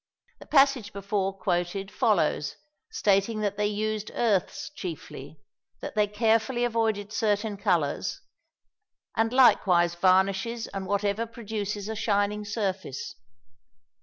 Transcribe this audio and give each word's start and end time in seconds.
The 0.39 0.47
passage 0.47 0.93
before 0.93 1.31
quoted 1.37 1.91
follows, 1.91 2.55
stating 2.89 3.41
that 3.41 3.55
they 3.55 3.67
used 3.67 4.09
earths 4.15 4.71
chiefly, 4.71 5.39
that 5.79 5.93
they 5.93 6.07
carefully 6.07 6.65
avoided 6.65 7.13
certain 7.13 7.55
colours, 7.55 8.19
"and 9.15 9.31
likewise 9.31 9.93
varnishes 9.93 10.65
and 10.65 10.87
whatever 10.87 11.27
produces 11.27 11.87
a 11.87 11.93
shining 11.95 12.45
surface. 12.45 13.13